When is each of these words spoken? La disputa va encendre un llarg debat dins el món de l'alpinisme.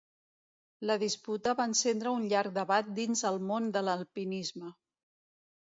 La 0.91 0.95
disputa 1.03 1.53
va 1.59 1.67
encendre 1.73 2.15
un 2.21 2.25
llarg 2.33 2.57
debat 2.57 2.91
dins 3.03 3.23
el 3.33 3.39
món 3.53 3.71
de 3.79 3.87
l'alpinisme. 3.91 4.77